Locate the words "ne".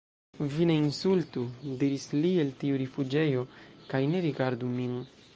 0.67-0.75, 4.15-4.23